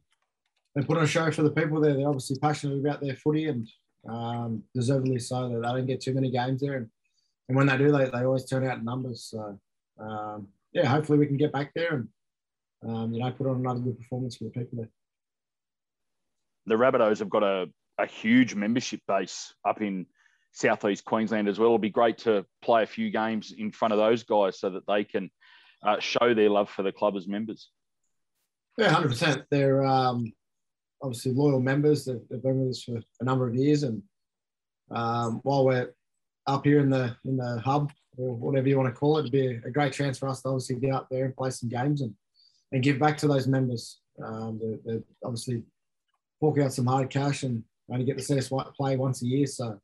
and 0.76 0.87
put 0.87 0.97
on 0.97 1.05
a 1.05 1.07
show 1.07 1.31
for 1.31 1.43
the 1.43 1.50
people 1.50 1.81
there. 1.81 1.95
They're 1.95 2.09
obviously 2.09 2.38
passionate 2.38 2.79
about 2.79 3.00
their 3.00 3.17
footy 3.17 3.49
and 3.49 3.69
um, 4.09 4.62
deservedly 4.75 5.19
so. 5.19 5.49
That 5.49 5.57
they 5.57 5.79
don't 5.79 5.87
get 5.87 6.00
too 6.00 6.14
many 6.14 6.31
games 6.31 6.61
there. 6.61 6.75
And, 6.75 6.88
and 7.49 7.57
when 7.57 7.67
they 7.67 7.76
do, 7.76 7.93
they, 7.93 8.05
they 8.05 8.25
always 8.25 8.45
turn 8.45 8.67
out 8.67 8.79
in 8.79 8.85
numbers. 8.85 9.29
So, 9.31 9.59
um, 9.99 10.49
yeah, 10.73 10.87
hopefully 10.87 11.19
we 11.19 11.26
can 11.26 11.37
get 11.37 11.52
back 11.52 11.73
there 11.75 11.95
and 11.95 12.09
um, 12.88 13.12
you 13.12 13.21
know, 13.21 13.31
put 13.31 13.47
on 13.47 13.57
another 13.57 13.81
good 13.81 13.99
performance 13.99 14.37
for 14.37 14.45
the 14.45 14.50
people 14.50 14.79
there. 14.79 14.88
The 16.67 16.76
Rabbitohs 16.76 17.19
have 17.19 17.31
got 17.31 17.43
a, 17.43 17.67
a 17.99 18.07
huge 18.07 18.55
membership 18.55 19.00
base 19.07 19.52
up 19.67 19.83
in 19.83 20.07
southeast 20.52 21.05
Queensland 21.05 21.49
as 21.49 21.59
well. 21.59 21.69
It'll 21.69 21.79
be 21.79 21.90
great 21.90 22.19
to 22.19 22.45
play 22.62 22.83
a 22.83 22.87
few 22.87 23.11
games 23.11 23.52
in 23.57 23.71
front 23.71 23.93
of 23.93 23.99
those 23.99 24.23
guys 24.23 24.59
so 24.59 24.71
that 24.71 24.87
they 24.87 25.05
can 25.05 25.31
uh, 25.82 25.99
show 26.00 26.34
their 26.34 26.50
love 26.50 26.70
for 26.70 26.82
the 26.82 26.92
club 26.92 27.16
as 27.16 27.26
members. 27.26 27.70
Yeah, 28.76 28.90
hundred 28.90 29.08
percent. 29.08 29.44
They're 29.50 29.84
um, 29.84 30.32
obviously 31.02 31.32
loyal 31.32 31.60
members. 31.60 32.04
They've, 32.04 32.42
been 32.42 32.60
with 32.60 32.70
us 32.70 32.82
for 32.82 33.00
a 33.20 33.25
number 33.25 33.49
of 33.49 33.54
years, 33.54 33.82
and 33.82 34.02
um, 34.90 35.40
while 35.42 35.64
we're 35.64 35.92
up 36.46 36.64
here 36.64 36.80
in 36.80 36.90
the 36.90 37.16
in 37.25 37.37
the 37.37 37.60
hub 37.64 37.92
or 38.16 38.34
whatever 38.34 38.68
you 38.68 38.76
want 38.76 38.92
to 38.92 38.99
call 38.99 39.18
it, 39.18 39.20
it'd 39.20 39.32
be 39.32 39.46
a, 39.46 39.70
great 39.70 39.92
chance 39.92 40.18
for 40.18 40.28
us 40.28 40.42
to 40.42 40.49
obviously 40.49 40.76
get 40.76 40.92
up 40.92 41.08
there 41.10 41.25
and 41.25 41.37
play 41.37 41.50
some 41.50 41.68
games 41.68 42.00
and 42.00 42.14
and 42.72 42.82
give 42.82 42.99
back 42.99 43.16
to 43.18 43.28
those 43.28 43.46
members. 43.46 44.00
Um, 44.25 44.60
they're 44.84 45.00
obviously 45.25 45.62
fork 46.38 46.58
out 46.58 46.72
some 46.72 46.87
hard 46.87 47.10
cash 47.10 47.42
and 47.42 47.62
only 47.90 48.04
get 48.04 48.18
to 48.18 48.25
see 48.25 48.38
us 48.38 48.50
play 48.76 48.96
once 48.96 49.22
a 49.22 49.26
year. 49.26 49.46
So 49.46 49.78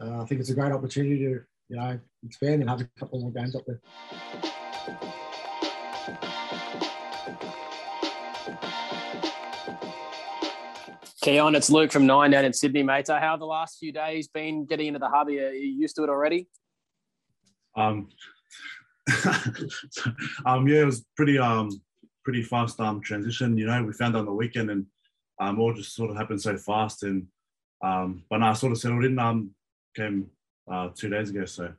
uh, 0.00 0.22
I 0.22 0.24
think 0.24 0.40
it's 0.40 0.50
a 0.50 0.54
great 0.54 0.72
opportunity 0.72 1.18
to 1.18 1.40
you 1.68 1.76
know 1.76 1.98
expand 2.26 2.60
and 2.60 2.70
have 2.70 2.80
a 2.80 2.88
couple 2.98 3.20
more 3.20 3.32
games 3.32 3.54
up 3.54 3.62
there. 3.66 3.80
Keaon, 11.28 11.54
it's 11.54 11.68
Luke 11.68 11.92
from 11.92 12.06
Nine 12.06 12.30
down 12.30 12.46
in 12.46 12.54
Sydney, 12.54 12.82
mate. 12.82 13.08
How 13.08 13.36
the 13.36 13.44
last 13.44 13.78
few 13.78 13.92
days 13.92 14.28
been 14.28 14.64
getting 14.64 14.86
into 14.86 14.98
the 14.98 15.10
hub? 15.10 15.28
Are 15.28 15.30
you 15.30 15.68
used 15.68 15.94
to 15.96 16.04
it 16.04 16.08
already? 16.08 16.48
Um, 17.76 18.08
um, 20.46 20.66
yeah, 20.66 20.80
it 20.80 20.86
was 20.86 21.04
pretty 21.18 21.38
um 21.38 21.68
pretty 22.24 22.42
fast 22.42 22.80
um 22.80 23.02
transition. 23.02 23.58
You 23.58 23.66
know, 23.66 23.84
we 23.84 23.92
found 23.92 24.16
on 24.16 24.24
the 24.24 24.32
weekend 24.32 24.70
and 24.70 24.86
um 25.38 25.60
all 25.60 25.74
just 25.74 25.94
sort 25.94 26.10
of 26.10 26.16
happened 26.16 26.40
so 26.40 26.56
fast 26.56 27.02
and 27.02 27.26
um 27.84 28.24
but 28.30 28.42
I 28.42 28.54
sort 28.54 28.72
of 28.72 28.78
settled 28.78 29.04
in. 29.04 29.18
Um, 29.18 29.50
came 29.94 30.30
uh, 30.70 30.88
two 30.94 31.10
days 31.10 31.28
ago, 31.28 31.44
so 31.44 31.70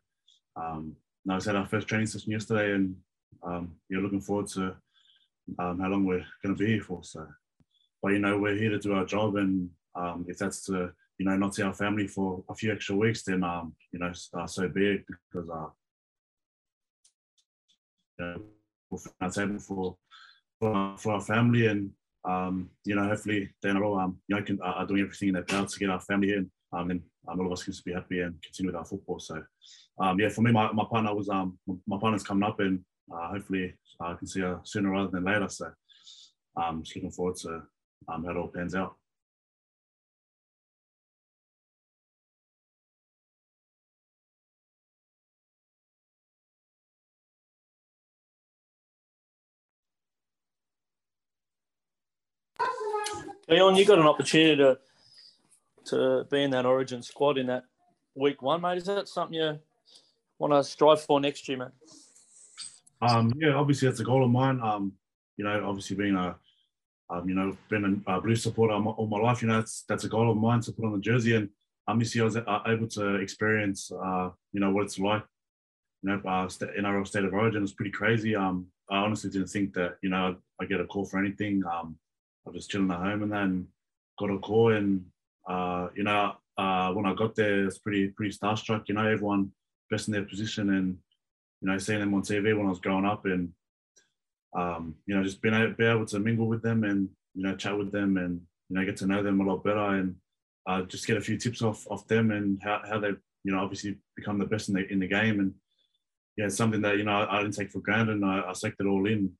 um, 0.57 0.95
now 1.25 1.39
I 1.39 1.43
had 1.43 1.55
our 1.55 1.65
first 1.65 1.87
training 1.87 2.05
session 2.05 2.31
yesterday, 2.31 2.73
and 2.73 2.95
um, 3.41 3.71
yeah, 3.89 3.97
looking 3.97 4.21
forward 4.21 4.45
to 4.49 4.75
um, 5.57 5.79
how 5.79 5.87
long 5.87 6.05
we're 6.05 6.25
going 6.43 6.55
to 6.55 6.63
be 6.63 6.67
here 6.67 6.83
for. 6.83 7.03
So, 7.03 7.25
but 8.01 8.13
you 8.13 8.19
know, 8.19 8.37
we're 8.37 8.55
here 8.55 8.69
to 8.69 8.79
do 8.79 8.93
our 8.93 9.05
job, 9.05 9.35
and 9.35 9.69
um, 9.95 10.25
if 10.27 10.37
that's 10.37 10.65
to 10.65 10.91
you 11.17 11.25
know 11.25 11.35
not 11.35 11.55
see 11.55 11.63
our 11.63 11.73
family 11.73 12.07
for 12.07 12.43
a 12.49 12.55
few 12.55 12.71
extra 12.71 12.95
weeks, 12.95 13.23
then 13.23 13.43
um, 13.43 13.75
you 13.91 13.99
know, 13.99 14.11
uh, 14.33 14.47
so 14.47 14.67
be 14.69 14.87
it, 14.87 15.05
because 15.07 15.49
uh, 15.49 15.69
you 18.19 18.25
know, 18.25 18.99
our 19.21 19.29
table 19.29 19.59
for 19.59 19.97
for, 20.59 20.95
for 20.97 21.13
our 21.13 21.21
family, 21.21 21.67
and 21.67 21.91
um, 22.25 22.69
you 22.85 22.95
know, 22.95 23.07
hopefully, 23.07 23.49
they 23.61 23.69
are 23.69 23.99
um, 23.99 24.17
you 24.27 24.35
know, 24.35 24.43
can, 24.43 24.59
uh, 24.61 24.73
are 24.77 24.85
doing 24.85 25.01
everything 25.01 25.29
in 25.29 25.33
their 25.35 25.43
power 25.43 25.65
to 25.65 25.79
get 25.79 25.89
our 25.89 26.01
family 26.01 26.33
in, 26.33 26.51
um, 26.73 26.91
and 26.91 27.01
um, 27.27 27.39
all 27.39 27.47
of 27.47 27.51
us 27.53 27.63
can 27.63 27.73
be 27.85 27.93
happy 27.93 28.21
and 28.21 28.41
continue 28.41 28.71
with 28.71 28.77
our 28.77 28.85
football. 28.85 29.19
So, 29.19 29.41
um, 29.99 30.19
yeah, 30.19 30.29
for 30.29 30.41
me, 30.41 30.51
my, 30.51 30.71
my 30.71 30.85
partner 30.89 31.15
was 31.15 31.29
um, 31.29 31.57
my 31.87 31.97
partner's 31.97 32.23
coming 32.23 32.47
up, 32.47 32.59
and 32.59 32.79
uh, 33.13 33.29
hopefully 33.29 33.73
I 34.01 34.13
can 34.15 34.27
see 34.27 34.41
her 34.41 34.59
sooner 34.63 34.91
rather 34.91 35.09
than 35.11 35.23
later. 35.23 35.49
So, 35.49 35.71
I'm 36.57 36.83
just 36.83 36.95
looking 36.95 37.11
forward 37.11 37.37
to 37.37 37.63
um, 38.11 38.23
how 38.23 38.31
it 38.31 38.37
all 38.37 38.47
pans 38.47 38.75
out. 38.75 38.95
Leon, 53.47 53.75
you 53.75 53.85
got 53.85 53.97
an 53.97 54.05
opportunity 54.05 54.55
to 54.57 54.77
to 55.85 56.25
be 56.29 56.43
in 56.43 56.51
that 56.51 56.67
Origin 56.67 57.01
squad 57.01 57.37
in 57.39 57.47
that 57.47 57.63
week 58.13 58.41
one, 58.43 58.61
mate. 58.61 58.77
Is 58.77 58.85
that 58.85 59.07
something 59.07 59.33
you 59.33 59.57
want 60.37 60.53
to 60.53 60.63
strive 60.63 61.01
for 61.01 61.19
next 61.19 61.47
year, 61.47 61.57
mate? 61.57 61.67
Um, 63.01 63.33
yeah, 63.37 63.53
obviously 63.53 63.87
that's 63.87 64.01
a 64.01 64.03
goal 64.03 64.23
of 64.23 64.29
mine. 64.29 64.59
Um, 64.61 64.93
you 65.37 65.45
know, 65.45 65.63
obviously 65.65 65.95
being 65.95 66.15
a, 66.15 66.35
um, 67.09 67.27
you 67.27 67.35
know, 67.35 67.55
been 67.69 68.03
a, 68.07 68.21
blue 68.21 68.35
supporter 68.35 68.73
all 68.73 69.07
my 69.07 69.17
life, 69.17 69.41
you 69.41 69.47
know, 69.47 69.55
that's 69.55 69.83
that's 69.87 70.03
a 70.03 70.09
goal 70.09 70.31
of 70.31 70.37
mine 70.37 70.61
to 70.61 70.71
put 70.71 70.85
on 70.85 70.93
the 70.93 70.99
jersey. 70.99 71.35
And 71.35 71.49
year 72.13 72.23
I 72.23 72.25
was 72.25 72.37
able 72.67 72.87
to 72.87 73.15
experience, 73.15 73.91
uh, 73.91 74.29
you 74.53 74.59
know, 74.59 74.71
what 74.71 74.85
it's 74.85 74.99
like. 74.99 75.23
You 76.03 76.11
know, 76.11 76.21
uh, 76.25 76.47
NRL 76.47 77.07
State 77.07 77.25
of 77.25 77.33
Origin 77.33 77.61
was 77.61 77.73
pretty 77.73 77.91
crazy. 77.91 78.35
Um, 78.35 78.67
I 78.89 78.97
honestly 78.97 79.29
didn't 79.29 79.47
think 79.47 79.73
that, 79.73 79.97
you 80.01 80.09
know, 80.09 80.35
I 80.61 80.65
get 80.65 80.79
a 80.79 80.85
call 80.85 81.05
for 81.05 81.19
anything. 81.19 81.63
Um, 81.65 81.97
I 82.47 82.51
was 82.51 82.67
chilling 82.67 82.91
at 82.91 82.99
home 82.99 83.23
and 83.23 83.31
then 83.31 83.67
got 84.17 84.29
a 84.29 84.37
call 84.39 84.71
and 84.73 85.05
uh, 85.49 85.89
you 85.95 86.03
know, 86.03 86.35
uh, 86.57 86.91
when 86.91 87.05
I 87.05 87.13
got 87.15 87.35
there, 87.35 87.65
it's 87.65 87.79
pretty 87.79 88.09
pretty 88.09 88.35
starstruck. 88.35 88.83
You 88.87 88.95
know, 88.95 89.07
everyone 89.07 89.51
best 89.89 90.07
in 90.07 90.13
their 90.13 90.23
position, 90.23 90.69
and 90.69 90.97
you 91.61 91.67
know, 91.67 91.77
seeing 91.77 91.99
them 91.99 92.13
on 92.13 92.21
TV 92.21 92.55
when 92.55 92.67
I 92.67 92.69
was 92.69 92.79
growing 92.79 93.05
up, 93.05 93.25
and 93.25 93.51
um, 94.57 94.95
you 95.05 95.15
know, 95.15 95.23
just 95.23 95.41
being 95.41 95.53
able, 95.53 95.73
be 95.73 95.85
able 95.85 96.05
to 96.05 96.19
mingle 96.19 96.47
with 96.47 96.61
them 96.61 96.83
and 96.83 97.09
you 97.35 97.43
know, 97.43 97.55
chat 97.55 97.77
with 97.77 97.91
them, 97.91 98.17
and 98.17 98.41
you 98.69 98.75
know, 98.75 98.85
get 98.85 98.97
to 98.97 99.07
know 99.07 99.23
them 99.23 99.41
a 99.41 99.43
lot 99.43 99.63
better, 99.63 99.95
and 99.95 100.15
uh, 100.67 100.81
just 100.83 101.07
get 101.07 101.17
a 101.17 101.21
few 101.21 101.37
tips 101.37 101.61
off 101.61 101.85
off 101.89 102.07
them 102.07 102.31
and 102.31 102.59
how, 102.63 102.81
how 102.87 102.99
they 102.99 103.09
you 103.43 103.51
know 103.53 103.59
obviously 103.59 103.97
become 104.15 104.37
the 104.37 104.45
best 104.45 104.69
in 104.69 104.75
the 104.75 104.91
in 104.91 104.99
the 104.99 105.07
game, 105.07 105.39
and 105.39 105.53
yeah, 106.37 106.45
it's 106.45 106.57
something 106.57 106.81
that 106.81 106.97
you 106.97 107.03
know 107.03 107.11
I, 107.11 107.37
I 107.37 107.41
didn't 107.41 107.55
take 107.55 107.71
for 107.71 107.79
granted, 107.79 108.15
and 108.15 108.25
I, 108.25 108.39
I 108.39 108.53
it 108.63 108.85
all 108.85 109.05
in. 109.07 109.31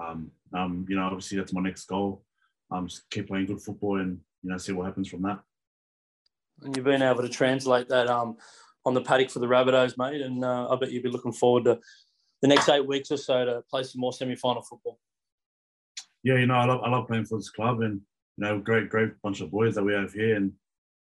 Um, 0.00 0.30
um, 0.54 0.86
you 0.88 0.96
know, 0.96 1.02
obviously 1.02 1.38
that's 1.38 1.52
my 1.52 1.60
next 1.60 1.86
goal. 1.86 2.24
Um, 2.70 2.88
just 2.88 3.08
keep 3.10 3.28
playing 3.28 3.46
good 3.46 3.62
football 3.62 4.00
and 4.00 4.18
you 4.42 4.50
know 4.50 4.58
see 4.58 4.72
what 4.72 4.86
happens 4.86 5.08
from 5.08 5.22
that. 5.22 5.40
And 6.62 6.76
you've 6.76 6.84
been 6.84 7.02
able 7.02 7.22
to 7.22 7.28
translate 7.28 7.88
that 7.88 8.08
um, 8.08 8.36
on 8.84 8.94
the 8.94 9.00
paddock 9.00 9.30
for 9.30 9.38
the 9.38 9.46
Rabbitohs, 9.46 9.96
mate. 9.96 10.20
And 10.20 10.44
uh, 10.44 10.68
I 10.68 10.76
bet 10.76 10.90
you'll 10.90 11.02
be 11.02 11.10
looking 11.10 11.32
forward 11.32 11.64
to 11.64 11.78
the 12.42 12.48
next 12.48 12.68
eight 12.68 12.86
weeks 12.86 13.10
or 13.10 13.16
so 13.16 13.44
to 13.44 13.62
play 13.70 13.82
some 13.82 14.00
more 14.00 14.12
semi-final 14.12 14.62
football. 14.62 14.98
Yeah, 16.22 16.38
you 16.38 16.46
know, 16.46 16.54
I 16.54 16.64
love, 16.64 16.80
I 16.82 16.90
love 16.90 17.06
playing 17.06 17.26
for 17.26 17.38
this 17.38 17.50
club, 17.50 17.80
and 17.80 18.00
you 18.36 18.44
know, 18.44 18.58
great 18.58 18.88
great 18.88 19.20
bunch 19.22 19.40
of 19.40 19.50
boys 19.50 19.74
that 19.74 19.84
we 19.84 19.94
have 19.94 20.12
here, 20.12 20.36
and 20.36 20.52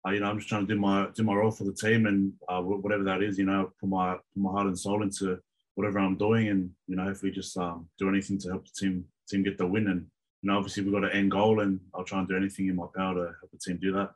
uh, 0.08 0.12
you 0.12 0.20
know, 0.20 0.28
I'm 0.28 0.38
just 0.38 0.50
trying 0.50 0.68
to 0.68 0.74
do 0.74 0.80
my 0.80 1.08
do 1.16 1.24
my 1.24 1.34
role 1.34 1.52
for 1.52 1.64
the 1.64 1.74
team, 1.74 2.06
and 2.06 2.34
uh, 2.48 2.62
whatever 2.62 3.04
that 3.04 3.24
is, 3.24 3.38
you 3.38 3.46
know, 3.46 3.72
put 3.80 3.90
my 3.90 4.14
put 4.14 4.24
my 4.36 4.52
heart 4.52 4.68
and 4.68 4.78
soul 4.78 5.04
into 5.04 5.40
whatever 5.76 6.00
I'm 6.00 6.18
doing, 6.18 6.50
and 6.50 6.70
you 6.88 6.96
know, 6.96 7.04
hopefully 7.04 7.32
just 7.32 7.58
um, 7.58 7.88
do 7.98 8.10
anything 8.10 8.38
to 8.40 8.50
help 8.50 8.66
the 8.66 8.72
team 8.78 9.06
team 9.30 9.44
get 9.44 9.58
the 9.58 9.66
win, 9.66 9.88
and 9.88 10.06
you 10.42 10.52
know, 10.52 10.58
obviously 10.58 10.84
we've 10.84 10.94
got 10.94 11.06
an 11.06 11.12
end 11.12 11.32
goal, 11.32 11.62
and 11.62 11.80
I'll 11.94 12.04
try 12.04 12.20
and 12.20 12.28
do 12.28 12.38
anything 12.38 12.68
in 12.68 12.76
my 12.76 12.86
power 12.96 13.16
to 13.16 13.22
help 13.22 13.52
the 13.52 13.58
team 13.58 13.80
do 13.82 13.94
that. 13.94 14.12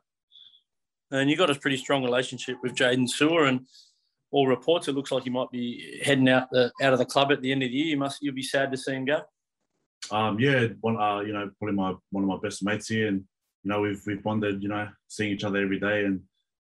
And 1.10 1.28
you 1.28 1.36
got 1.36 1.50
a 1.50 1.56
pretty 1.56 1.76
strong 1.76 2.04
relationship 2.04 2.58
with 2.62 2.74
Jaydn 2.74 3.08
Su'A, 3.08 3.48
and 3.48 3.66
all 4.32 4.46
reports 4.46 4.88
it 4.88 4.94
looks 4.94 5.10
like 5.10 5.24
he 5.24 5.30
might 5.30 5.50
be 5.50 6.00
heading 6.04 6.28
out 6.28 6.50
the 6.50 6.70
out 6.82 6.92
of 6.92 6.98
the 6.98 7.04
club 7.04 7.32
at 7.32 7.42
the 7.42 7.52
end 7.52 7.62
of 7.62 7.70
the 7.70 7.76
year. 7.76 7.86
You 7.86 7.96
must 7.96 8.22
you'll 8.22 8.34
be 8.34 8.42
sad 8.42 8.70
to 8.70 8.78
see 8.78 8.92
him 8.92 9.04
go. 9.04 9.22
Um, 10.10 10.38
yeah, 10.38 10.68
one 10.80 11.00
uh, 11.00 11.20
you 11.20 11.32
know 11.32 11.50
probably 11.58 11.76
my 11.76 11.94
one 12.10 12.24
of 12.24 12.28
my 12.28 12.38
best 12.42 12.64
mates 12.64 12.88
here, 12.88 13.08
and 13.08 13.24
you 13.62 13.70
know 13.70 13.80
we've 13.80 14.02
we've 14.06 14.22
bonded, 14.22 14.62
you 14.62 14.68
know, 14.68 14.88
seeing 15.08 15.32
each 15.32 15.44
other 15.44 15.60
every 15.60 15.78
day, 15.78 16.04
and 16.04 16.20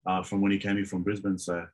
uh, 0.06 0.22
from 0.22 0.40
when 0.40 0.52
he 0.52 0.58
came 0.58 0.76
here 0.76 0.86
from 0.86 1.02
Brisbane. 1.02 1.38
So 1.38 1.66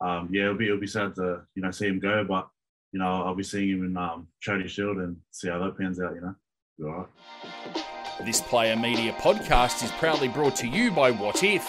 um, 0.00 0.28
yeah, 0.30 0.44
it'll 0.44 0.56
be 0.56 0.66
it'll 0.66 0.80
be 0.80 0.86
sad 0.86 1.14
to 1.16 1.42
you 1.54 1.62
know 1.62 1.70
see 1.70 1.86
him 1.86 2.00
go, 2.00 2.24
but 2.24 2.48
you 2.92 2.98
know 2.98 3.22
I'll 3.22 3.34
be 3.34 3.42
seeing 3.42 3.70
him 3.70 3.84
in 3.84 3.96
um, 3.96 4.28
Charity 4.40 4.68
Shield 4.68 4.98
and 4.98 5.16
see 5.30 5.48
how 5.48 5.58
that 5.58 5.78
pans 5.78 6.00
out. 6.00 6.14
You 6.14 6.20
know, 6.20 6.34
all 6.88 7.08
right. 7.74 7.84
This 8.24 8.40
Player 8.40 8.76
Media 8.76 9.12
podcast 9.12 9.84
is 9.84 9.90
proudly 9.92 10.28
brought 10.28 10.56
to 10.56 10.66
you 10.66 10.90
by 10.90 11.12
Wotif. 11.12 11.62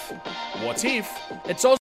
What 0.63 0.85
If? 0.85 1.11
It's 1.45 1.65
Oz. 1.65 1.75